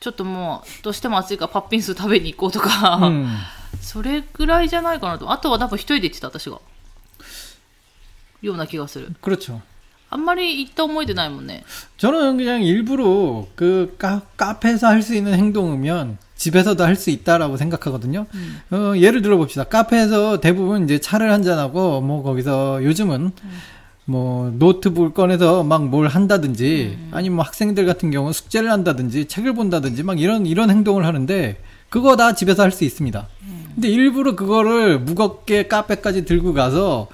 [0.00, 3.28] ちょっともう、どうしても暑いからパッピンス食べに行こうとか、 음.
[3.82, 5.30] それぐらいじゃないかなと。
[5.32, 6.60] あとは多分一人で行ってた、私が。
[8.42, 9.12] ような気がする。
[9.20, 9.60] 그렇죠.
[10.10, 11.64] あんまり行った思い出ないもんね。
[11.98, 18.26] 저는 그냥 일부러 그 카, 카페에서 할 수 있는 행동이면 집에서도 할 수 있다라고 생각하거든요.
[18.70, 19.64] 어, 예를 들어 봅시다.
[19.64, 23.32] 카페에서 대부분 이제 차를 한잔하고 뭐 거기서 요즘은
[24.06, 30.02] 뭐 노트북을 꺼내서 막 뭘 한다든지 아니면 뭐 학생들 같은 경우 숙제를 한다든지 책을 본다든지
[30.04, 31.60] 막 이런 이런 행동을 하는데
[31.90, 33.28] 그거 다 집에서 할 수 있습니다.
[33.74, 37.08] 근데 일부러 그거를 무겁게 카페까지 들고 가서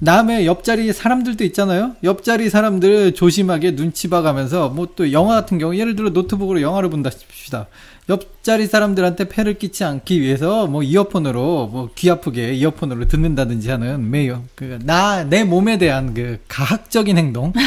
[0.00, 1.96] 남의 옆자리 사람들도 있잖아요.
[2.04, 7.10] 옆자리 사람들 조심하게 눈치 봐가면서 뭐 또 영화 같은 경우 예를 들어 노트북으로 영화를 본다
[7.10, 7.66] 싶시다.
[8.08, 14.44] 옆자리 사람들한테 폐를 끼치 않기 위해서 뭐 이어폰으로 뭐 귀 아프게 이어폰으로 듣는다든지 하는 매요.
[14.54, 17.52] 그 나 내 몸에 대한 그 가학적인 행동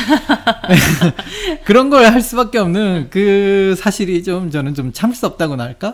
[1.65, 5.93] 그런 걸 할 수밖에 없는 그 사실이 좀 저는 좀 참을 수 없다고나 할까?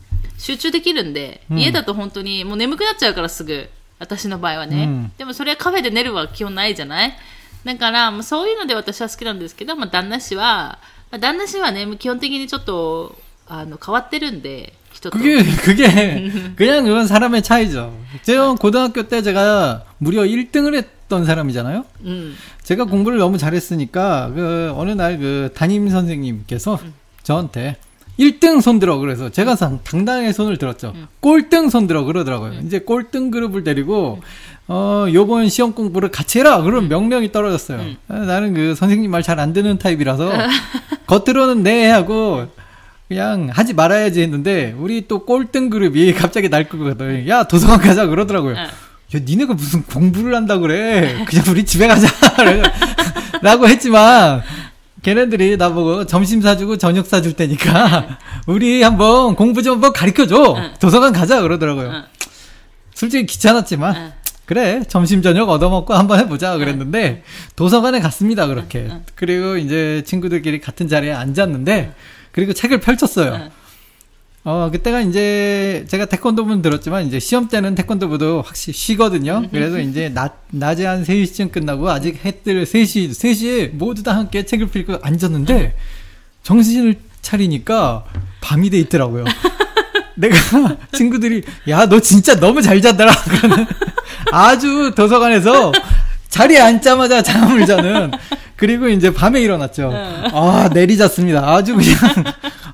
[0.40, 3.68] 集中できるんで、うん家だと本当にもう眠くなっちゃうからすぐ。
[3.98, 4.84] 私の場合はね。
[4.84, 7.16] うんでもそれはカフェで寝るは基本ないじゃない
[7.64, 10.78] だから、もうそういうので私は好きなんですけど、まあ、旦那氏は、
[11.10, 13.16] まあ、旦那氏はね、基本的にちょっと、
[13.48, 15.18] あの、変わってるんで、人と。
[15.18, 17.92] 그게 그게 그냥 그건 사람의 차이죠.
[18.22, 21.84] 제가 고등학교 때 제가 무려 1등을 했던 사람이잖아요.
[22.04, 22.34] うん。
[22.62, 26.80] 제가 공부를 너무 잘했으니까 그 어느 날 그 담임 선생님께서
[27.22, 27.76] 저한테
[28.19, 30.93] 1등 손들어 그래서 제가 상- 당당하게 손을 들었죠.
[31.21, 32.53] 꼴등 손들어 그러더라고요.
[32.65, 34.21] 이제 꼴등 그룹을 데리고
[34.67, 37.81] 어 요번 시험 공부를 같이 해라 그런 명령이 떨어졌어요.
[38.07, 40.31] 아, 나는 그 선생님 말 잘 안 듣는 타입이라서
[41.07, 42.47] 겉으로는 네 하고
[43.07, 47.27] 그냥 하지 말아야지 했는데 우리 또 꼴등 그룹이 갑자기 날 끄거든.
[47.27, 48.55] 야 도서관 가자 그러더라고요.
[48.57, 48.63] 응.
[48.63, 51.25] 야, 니네가 무슨 공부를 한다 그래.
[51.27, 52.07] 그냥 우리 집에 가자.
[53.41, 54.41] 라고 했지만,
[55.01, 60.55] 걔네들이 나보고 점심 사주고 저녁 사줄 테니까, 우리 한번 공부 좀 한번 가르쳐줘.
[60.57, 60.73] 응.
[60.79, 61.41] 도서관 가자.
[61.41, 61.89] 그러더라고요.
[61.89, 62.03] 응.
[62.93, 64.13] 솔직히 귀찮았지만, 응.
[64.45, 66.57] 그래, 점심 저녁 얻어먹고 한번 해보자.
[66.57, 67.23] 그랬는데,
[67.55, 68.47] 도서관에 갔습니다.
[68.47, 68.89] 그렇게.
[69.15, 71.93] 그리고 이제 친구들끼리 같은 자리에 앉았는데,
[72.31, 73.49] 그리고 책을 펼쳤어요.
[74.45, 74.51] 응.
[74.51, 79.43] 어, 그때가 이제 제가 태권도부는 들었지만 이제 시험 때는 태권도부도 확실히 쉬거든요.
[79.51, 84.67] 그래서 이제 낮, 낮에 한 3시쯤 끝나고 아직 해뜰 3시, 3시에 모두 다 함께 책을
[84.67, 85.75] 펼고 앉았는데
[86.43, 88.05] 정신을 차리니까
[88.41, 89.25] 밤이 돼 있더라고요.
[90.15, 90.35] 내가
[90.91, 92.81] 친구들이 야, 너 진짜 너무 잘.
[92.81, 93.65] 그러는
[94.31, 95.71] 아주 도서관에서
[96.29, 98.11] 자리에 앉자마자 잠을 자는
[98.55, 99.91] 그리고 이제 밤에 일어났죠.
[99.93, 101.47] 아, 내리 잤습니다.
[101.49, 101.97] 아주 그냥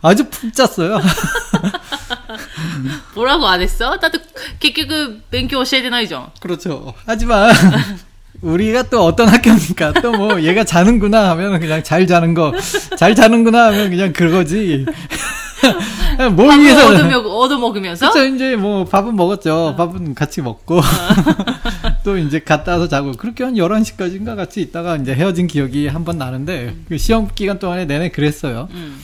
[0.03, 1.01] 아주 푹 짰어요.
[3.15, 3.97] 뭐라고 안 했어?
[3.97, 4.19] 나도
[4.61, 6.95] 結局勉強教えてないじゃん 그렇죠.
[7.07, 7.53] 하지만
[8.43, 9.93] 우리가 또 어떤 학교입니까?
[10.01, 12.53] 또 뭐 얘가 자는구나 하면 그냥 잘 자는 거,
[12.97, 14.85] 잘 자는구나 하면 그냥 그거지.
[16.35, 16.89] 뭘 밥을 위해서?
[16.89, 18.11] 얻으며, 얻어먹으면서?
[18.11, 18.35] 그렇죠.
[18.35, 19.75] 이제 뭐 밥은 먹었죠.
[19.79, 20.81] 밥은 같이 먹고
[22.05, 26.19] 또 이제 갔다 와서 자고 그렇게 한 11시까지인가 같이 있다가 이제 헤어진 기억이 한 번
[26.19, 28.69] 나는데 그 시험 기간 동안에 내내 그랬어요.
[28.73, 28.97] うん。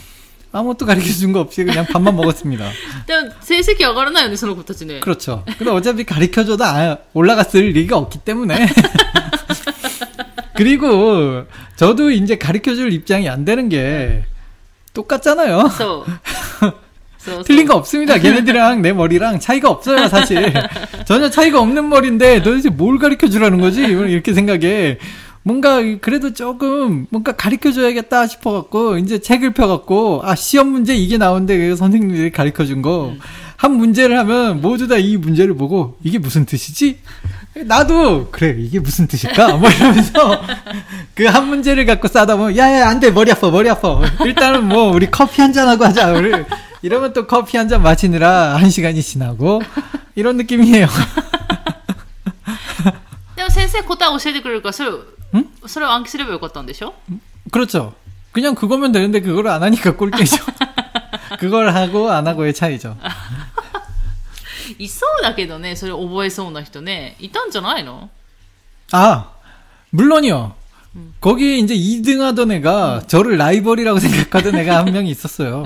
[0.53, 2.69] 아무것도 가르쳐 준 거 없이 그냥 밥만 먹었습니다.
[2.99, 4.99] 일단 세색이 어가르나요, 서로부터지네.
[4.99, 5.43] 그렇죠.
[5.57, 8.67] 근데 어차피 가르쳐 줘도 아, 올라갔을 리가 없기 때문에.
[10.55, 11.43] 그리고
[11.75, 14.23] 저도 이제 가르쳐 줄 입장이 안 되는 게
[14.93, 15.71] 똑같잖아요.
[15.73, 16.05] So.
[16.61, 16.73] So,
[17.19, 17.43] so.
[17.43, 18.19] 틀린 거 없습니다.
[18.19, 20.53] 걔네들이랑 내 머리랑 차이가 없어요, 사실.
[21.05, 23.81] 전혀 차이가 없는 머리인데 도대체 뭘 가르쳐 주라는 거지?
[23.81, 24.99] 이렇게 생각해.
[25.42, 30.94] 뭔가 그래도 조금 뭔가 가르쳐 줘야겠다 싶어 갖고 이제 책을 펴 갖고 아, 시험 문제
[30.94, 33.14] 이게 나오는데 그 선생님들이 가르쳐 준 거.
[33.56, 37.00] 한 문제를 하면 모두 다 이 문제를 보고 이게 무슨 뜻이지?
[37.66, 39.56] 나도 그래 이게 무슨 뜻일까?
[39.56, 40.40] 뭐 이러면서
[41.14, 44.92] 그 한 문제를 갖고 싸다 보면 야야 안 돼 머리 아파 머리 아파 일단은 뭐
[44.92, 46.30] 우리 커피 한 잔 하고 하자 우리
[46.82, 49.60] 이러면 또 커피 한 잔 마시느라 한 시간이 지나고
[50.14, 50.86] 이런 느낌이에요.
[53.36, 54.90] でも先生答え教えてくれるから、それ
[55.32, 56.94] をん、それを暗記すればよかったんでしょ
[57.50, 57.94] 그렇죠.
[58.32, 60.44] 그냥 그거면 되는데 그걸 안 하니까 꼴찌죠.
[61.40, 62.96] 그걸 하고 안 하고의 차이죠.
[64.78, 67.16] いそうだけどね、それ覚えそうな人ね。
[67.18, 68.10] いたんじゃないの
[68.92, 69.30] 아,
[69.90, 70.54] 물론이요.
[71.20, 75.64] 거기 이제 2등 하던 애가 저를 라이벌이라고 생각하던 애가 한 명이 있었어요.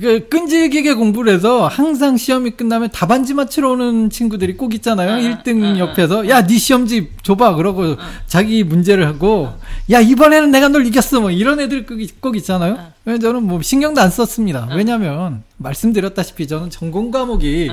[0.00, 5.12] 그 끈질기게 공부를 해서 항상 시험이 끝나면 답안지 맞추러 오는 친구들이 꼭 있잖아요.
[5.22, 7.54] 응, 1등 응, 옆에서 야, 네 시험지 줘봐.
[7.54, 9.52] 그러고 자기 문제를 하고
[9.90, 11.20] 야, 이번에는 내가 널 이겼어.
[11.20, 12.78] 뭐 이런 애들 꼭, 있- 있잖아요.
[13.04, 14.68] 그래서 저는 뭐 신경도 안 썼습니다.
[14.74, 17.70] 왜냐면 말씀드렸다시피 저는 전공 과목이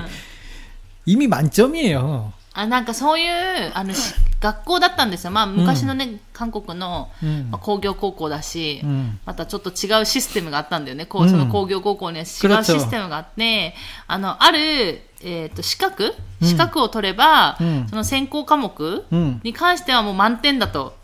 [1.06, 2.32] 이미 만점이에요.
[2.56, 3.94] あなんかそういうあの
[4.39, 7.10] 学校だったんですよ、まあ、昔のね、うん、韓国の、
[7.50, 12.28] まあ、工業高校だし、うん、またちょっと違うシステムがあったんだよね、こうその工業高校には違う
[12.63, 13.74] システムがあって、
[14.08, 17.58] うん、あのある、えーと、資格、資格を取れば、
[17.89, 19.06] その専攻科目
[19.44, 20.96] に関してはもう満点だと。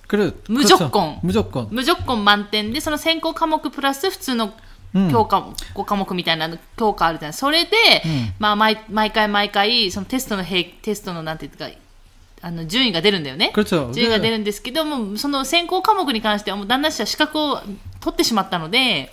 [0.47, 1.19] 無条件。
[1.21, 2.23] 無条件。
[2.23, 4.53] 満点で、その専攻科目プラス普通の
[5.11, 7.71] 教科も、5科目みたいな教科あるじゃないそれで、
[8.39, 11.69] まあ毎、毎回毎回、そのテストの、テストのなんていうか、
[12.43, 13.51] あの順位が出るんだよね。
[13.93, 17.59] 順位が出るんですけども、その選考科目に関しては、もう旦那氏は資格を
[17.99, 19.11] 取ってしまったので、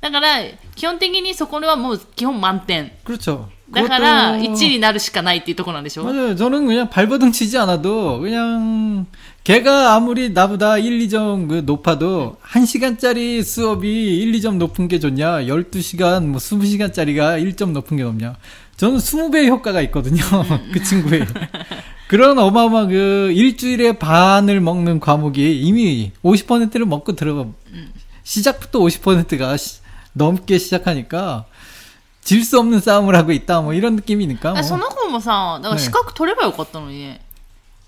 [0.00, 0.38] だから、
[0.74, 2.92] 基本的にそこはもう基本満点。
[3.71, 3.87] 그렇죠.
[3.87, 6.35] だから、 그것도- 1になるしかないっていうところなんでしょ 맞아요.
[6.35, 9.07] 저는 그냥 발버둥 치지 않아도 그냥
[9.43, 15.43] 걔가 아무리 나보다 1, 2점 그 높아도 1시간짜리 수업이 1, 2점 높은 게 좋냐?
[15.47, 18.35] 12시간 뭐 20시간짜리가 1점 높은 게 높냐?
[18.77, 20.21] 저는 20배의 효과가 있거든요.
[20.71, 21.25] 그 친구의.
[22.07, 27.45] 그런 어마어마 그 일주일에 반을 먹는 과목이 이미 50%를 먹고 들어가
[28.23, 29.55] 시작부터 50%가
[30.13, 31.45] 넘게 시작하니까
[32.28, 34.58] 질 수 없는 싸움을 하고 있다 뭐 이런 느낌이니까 뭐.
[34.58, 35.80] 아, 손오공모사 내가 네.
[35.80, 37.20] 시각 돌려봐 요것더니 예.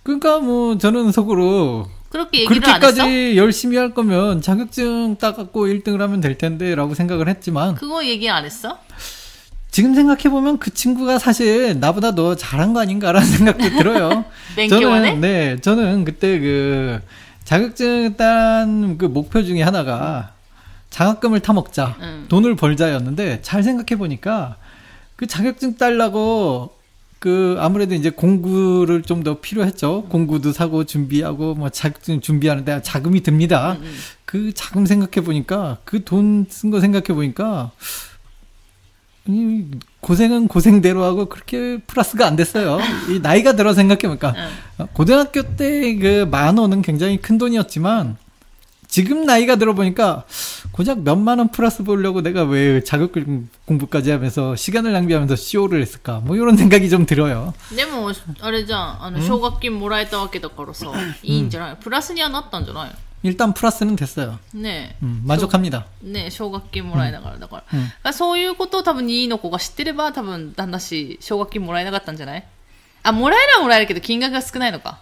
[0.03, 6.95] 그러니까 뭐 저는 속으로 그렇게 그렇게까지 열심히 할 거면 자격증 따갖고 1등을 하면 될 텐데라고
[6.95, 8.79] 생각을 했지만 그거 얘기 안 했어?
[9.71, 14.25] 지금 생각해보면 그 친구가 사실 나보다 더 잘한 거 아닌가라는 생각도 들어요.
[14.69, 17.01] 저는, 네, 저는 그때 그
[17.45, 20.33] 자격증 딴 그 목표 중에 하나가
[20.91, 22.27] 장학금을 타먹자 응.
[22.29, 24.57] 돈을 벌자였는데 잘 생각해 보니까
[25.17, 26.75] 그 자격증 딸라고
[27.21, 30.05] 그 아무래도 이제 공구를 좀 더 필요했죠.
[30.09, 33.77] 공구도 사고 준비하고 뭐 자격증 준비하는데 자금이 듭니다.
[33.79, 33.93] 응, 응.
[34.25, 37.71] 그 자금 생각해 보니까 그 돈 쓴 거 생각해 보니까
[39.29, 39.65] 이
[40.01, 42.79] 고생은 고생대로 하고 그렇게 플러스가 안 됐어요.
[43.11, 44.35] 이 나이가 들어 생각해 보니까
[44.81, 44.87] 응.
[44.95, 48.17] 고등학교 때 그 만 원은 굉장히 큰 돈이었지만
[48.90, 50.26] 지금 나이가 들어 보니까
[50.72, 56.22] 고작 몇만 원 플러스 보려고 내가 왜 자격증 공부까지 하면서 시간을 낭비하면서 쇼를 했을까?
[56.24, 57.54] 뭐 이런 생각이 좀 들어요.
[57.76, 60.92] でも、あれじゃん、あの、奨学金もらえたわけだからさ、
[61.24, 62.92] いいんじゃないプラスにはなったんじゃない
[63.24, 64.38] 일단 플러스는 됐어요.
[64.54, 65.04] ねえ。
[65.04, 65.86] 음, 만족합니다.
[66.04, 67.64] ねえ、奨学金もらえながらだから。
[67.74, 72.44] うんだからそういうことを多分2位の子が知ってれば、多分旦那氏、奨学金もらえなかったんじゃない
[73.04, 75.00] あ、もらえるはもらえるけど金額が少ないのか。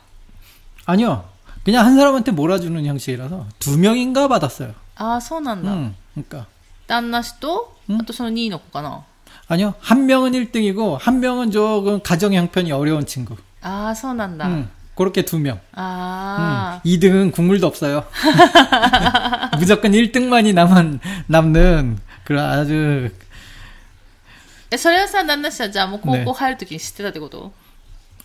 [0.85, 1.25] 아니요.
[1.67, 4.73] 그냥 한 사람한테 몰아주는 형식이라서 두 명인가 받았어요.
[4.95, 5.71] ああ、そうなんだ。
[5.73, 6.45] 음, 그러니까
[6.87, 9.03] 旦那氏と、あとその2位の子かな。
[9.47, 9.73] 아니요.
[9.79, 13.35] 한 명은 1등이고 한 명은 조금 가정 형편이 어려운 친구.
[13.61, 14.45] ああ、そうなんだ。
[14.47, 15.59] 음, 그렇게 두 명.
[15.73, 18.05] ああ、 음, 2등은 국물도 없어요.
[19.59, 23.09] 무조건 1등만이 남은, 남는 그 아주
[24.71, 27.53] え、それはさ、旦那氏はじゃあもう高ね校入るときに知ってたってこと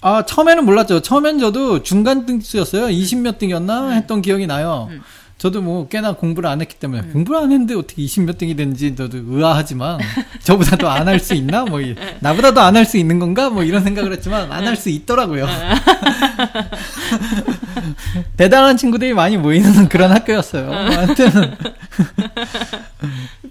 [0.04, 1.02] 아 처음에는 몰랐죠.
[1.02, 2.88] 처음엔 저도 중간 등수였어요.
[2.88, 4.88] 20몇 등이었나 했던 기억이 나요.
[4.92, 5.02] 음.
[5.40, 9.18] 저도 뭐 꽤나 공부를 안 했기 때문에 공부를 안 했는데 어떻게 20몇 등이 되는지 저도
[9.28, 10.00] 의아하지만
[10.44, 14.52] 저보다도 안할 수 있나 뭐 이- 나보다도 안할 수 있는 건가 뭐 이런 생각을 했지만
[14.52, 15.46] 안 할 수 있더라고요.
[18.38, 20.72] 대단한 친구들이 많이 모이는 그런 학교였어요.
[20.72, 21.28] 아무튼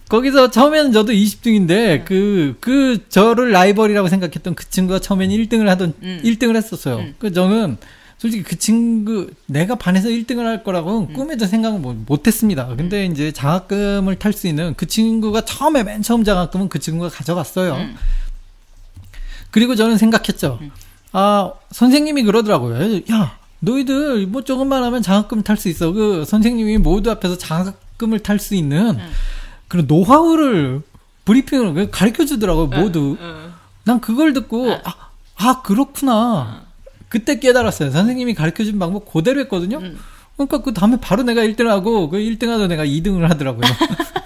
[0.09, 6.21] 거기서 처음에는 저도 20등인데 그, 그 저를 라이벌이라고 생각했던 그 친구가 처음엔 1등을 하던 음.
[6.25, 6.99] 1등을 했었어요.
[6.99, 7.15] 음.
[7.19, 7.79] 그 저는
[8.19, 11.13] 솔직히 그 친구 내가 반에서 1등을 할 거라고는 음.
[11.13, 12.69] 꿈에도 생각을 못, 못했습니다.
[12.77, 17.75] 근데 이제 장학금을 탈 수 있는 그 친구가 처음에 맨 처음 장학금은 그 친구가 가져갔어요.
[17.75, 17.97] 음.
[19.51, 20.61] 그리고 저는 생각했죠.
[21.13, 23.01] 아 선생님이 그러더라고요.
[23.11, 25.93] 야 너희들 뭐 조금만 하면 장학금 탈 수 있어.
[25.93, 29.11] 그 선생님이 모두 앞에서 장학금을 탈 수 있는 음.
[29.69, 30.83] 그런 노하우를
[31.25, 32.67] 브리핑을 가르쳐 주더라고요.
[32.67, 33.17] 모두.
[33.21, 33.53] 응.
[33.85, 34.95] 난 그걸 듣고 아,
[35.37, 36.63] 아 그렇구나.
[37.09, 37.91] 그때 깨달았어요.
[37.91, 39.79] 선생님이 가르쳐 준 방법 그대로 했거든요.
[39.79, 39.99] 음.
[40.37, 43.63] 그러니까 그 다음에 바로 내가 1등 하고 그 1등 하다 내가 2등을 하더라고요.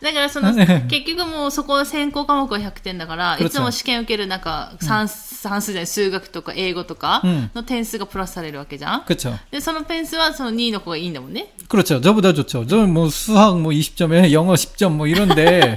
[0.00, 9.38] だからその、ね結局もうそこ専攻科目は100点だから、그렇죠 いつも試験受けるなんか算,、算数じゃない、数学とか英語とかうんの点数がプラスされるわけじゃん、 그렇죠.
[9.50, 11.52] で、その点数はその2位の子がいいんだもんね。
[11.68, 12.00] 그렇죠.
[12.00, 12.66] 저보다 좋죠.
[12.66, 15.76] 저는 뭐 수학 뭐 20점에 영어 10점 뭐 이런데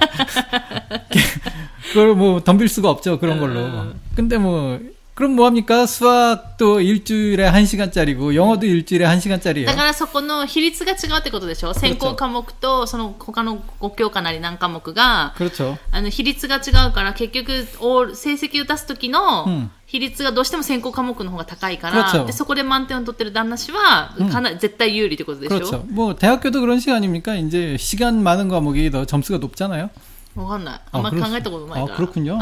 [1.90, 3.20] 그걸 뭐 덤빌 수가 없죠.
[3.20, 3.94] 그런 걸로.
[4.16, 4.80] 근데 뭐
[5.22, 5.88] 그럼 뭐 합니까?
[5.88, 9.66] 수학도 일주일에 1시간짜리고 영어도 일주일에 1시간짜리예요.
[9.66, 15.80] だからそこの比率が違うってことでしょ専攻科目とその他の5教科なり何科目が、 그렇죠.
[15.90, 25.86] あの比率が違うから結局オール成績を出す時のうん比率がどうしても専攻科目の方が高いから、 그렇죠 でそこで満点を取ってる旦那氏はかなり絶対有利ってことでしょ、 그렇죠.
[25.90, 27.36] 뭐 대학교도 그런 시간입니까?
[27.38, 29.90] 이제 시간 많은 과목이 더 점수가 높잖아요.
[30.36, 32.38] わかんないあんまり考えたことないから、 아, 그렇군요.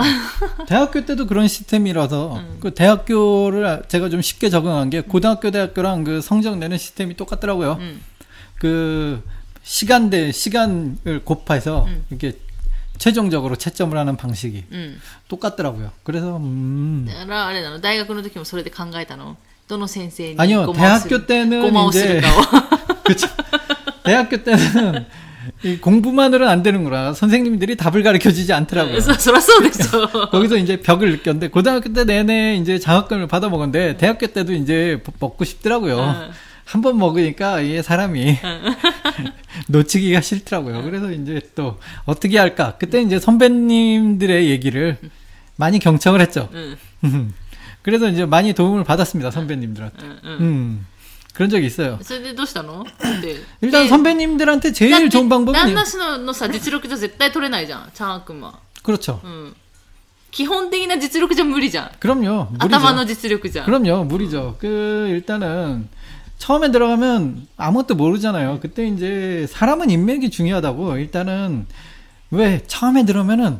[0.67, 6.57] 대학교 때도 그런 시스템이라서 그 대학교를 제가 좀 쉽게 적응한 게 고등학교 대학교랑 그 성적
[6.57, 7.77] 내는 시스템이 똑같더라고요.
[7.79, 8.01] うん、
[8.59, 9.23] 그
[9.63, 12.05] 시간대 시간을 곱해서 음.
[12.09, 12.37] 이렇게
[12.97, 14.99] 최종적으로 채점을 하는 방식이 うん、
[15.29, 15.91] 똑같더라고요.
[16.03, 22.41] 그래서 음 だからあれなの大学の時もそれで考えたのどの先生に 아니요 ごまをする 대학교 때는 ごまをする 이제 か を
[23.03, 23.27] 그렇죠.
[24.03, 24.59] 대학교 때는
[25.01, 25.05] 이
[25.62, 28.94] 이 공부만으로는 안 되는 거라 선생님들이 답을 가르쳐 주지 않더라고요.
[29.58, 30.30] 그렇죠.
[30.30, 35.44] 거기서 이제 벽을 느꼈는데 고등학교 때 내내 이제 장학금을 받아 먹었는데 대학교 때도 이제 먹고
[35.44, 36.00] 싶더라고요.
[36.00, 36.30] 아.
[36.64, 38.38] 한번 먹으니까 이게 사람이
[39.68, 40.82] 놓치기가 싫더라고요.
[40.84, 42.76] 그래서 이제 또 어떻게 할까?
[42.78, 44.96] 그때 이제 선배님들의 얘기를
[45.56, 46.48] 많이 경청을 했죠.
[46.52, 47.34] 음.
[47.82, 50.06] 그래서 이제 많이 도움을 받았습니다 선배님들한테.
[50.24, 50.86] 음.
[51.39, 51.99] 그런 적이 있어요.
[52.01, 52.85] それでどうしたの
[53.21, 59.19] で 일단 で 선배님들한테 だっ 제일 て 좋은 방법은 旦那氏ののさ実力じゃ絶対取れないじゃんチャー君は 그렇죠.
[59.23, 59.55] うん
[60.31, 62.45] 基本的な実力じゃ無理じゃん 그럼요.
[62.51, 62.65] 무리죠.
[62.65, 64.55] 頭の実力じゃん 그럼요, 무리죠.
[64.59, 65.87] 그 일단은
[66.37, 68.59] 처음에 들어가면 아무것도 모르잖아요.
[68.61, 70.97] 그때 이제 사람은 인맥이 중요하다고.
[70.97, 71.65] 일단은
[72.31, 73.59] 왜 처음에 들어오면은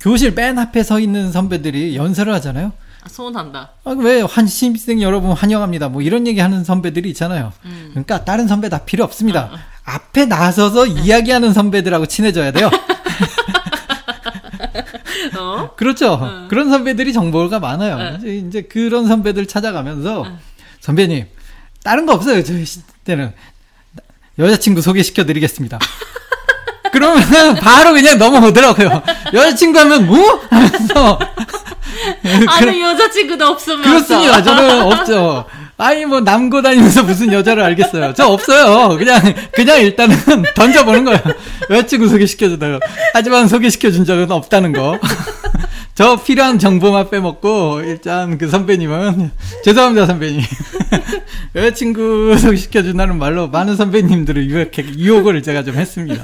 [0.00, 2.72] 교실 맨 앞에 서 있는 선배들이 연설을 하잖아요.
[3.03, 3.71] 아, 소원 한다.
[3.85, 5.89] 아, 왜 한 신입생 여러분 환영합니다.
[5.89, 7.53] 뭐 이런 얘기 하는 선배들이 있잖아요.
[7.65, 7.87] 음.
[7.91, 9.45] 그러니까 다른 선배 다 필요 없습니다.
[9.45, 9.55] 어.
[9.55, 9.59] 어.
[9.85, 11.01] 앞에 나서서 네.
[11.01, 12.69] 이야기하는 선배들하고 친해져야 돼요.
[15.39, 15.71] 어?
[15.75, 16.13] 그렇죠.
[16.13, 16.47] 어.
[16.49, 17.95] 그런 선배들이 정보가 많아요.
[17.95, 18.17] 어.
[18.17, 20.39] 이제, 이제 그런 선배들 찾아가면서 어.
[20.81, 21.25] 선배님
[21.83, 22.43] 다른 거 없어요.
[22.43, 22.65] 저희
[23.03, 23.33] 때는
[24.37, 25.79] 여자친구 소개시켜드리겠습니다.
[26.91, 29.01] 그러면 바로 그냥 넘어오더라고요.
[29.33, 30.41] 여자친구 하면 뭐?
[30.49, 31.19] 하면서
[32.47, 34.41] あの여자친구도 없으면 그렇습니다.
[34.41, 35.45] 저는 없죠.
[35.77, 38.13] 아니 뭐 남고 다니면서 무슨 여자를 알겠어요.
[38.13, 38.97] 저 없어요.
[38.97, 39.21] 그냥
[39.53, 40.15] 그냥 일단은
[40.53, 41.21] 던져보는 거예요.
[41.69, 42.79] 여자친구 소개시켜주다가
[43.13, 44.99] 하지만 소개시켜준 적은 없다는 거.
[45.95, 49.31] 저 필요한 정보만 빼먹고 일단 그 선배님은
[49.63, 50.41] 죄송합니다 선배님.
[51.55, 56.23] 여자친구 소개시켜준다는 말로 많은 선배님들을 유혹 유혹을 제가 좀 했습니다.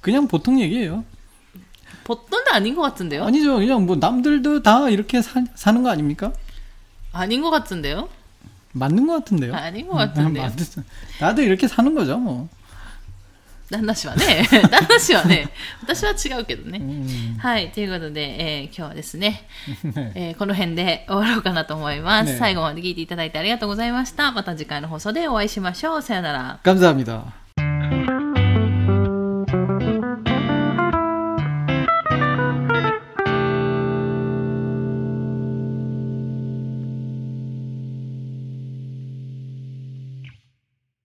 [0.00, 1.04] 그냥 보통 얘기예요.
[2.04, 3.24] 보통도 아닌 것 같은데요?
[3.24, 3.56] 아니죠.
[3.58, 6.32] 그냥 뭐 남들도 다 이렇게 사, 사는 거 아닙니까?
[7.12, 8.08] 아닌 것 같은데요?
[8.72, 9.54] 맞는 것 같은데요.
[9.54, 10.42] 아닌 것 같은데요?
[10.42, 10.84] 맞-
[11.20, 12.48] 나도 이렇게 사는 거죠, 뭐.
[13.70, 15.48] 旦那氏はね、旦那氏はね、
[15.82, 16.78] 私は違うけどね。
[16.78, 19.46] うんはい、ということで、えー今日はですね、
[20.14, 24.30] えーこの辺で終わろうかなと思います、ね最後まで聞いていただいてありがとうございました。
[24.32, 26.02] また次回の放送でお会いしましょう。
[26.02, 26.58] さよなら。
[26.62, 27.32] 감사합니다.